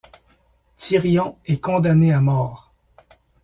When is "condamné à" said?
1.61-2.21